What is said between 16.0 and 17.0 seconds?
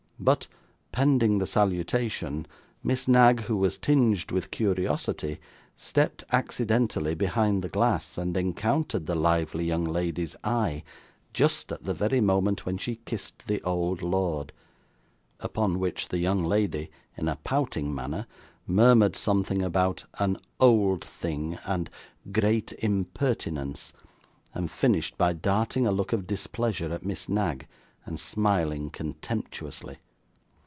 the young lady,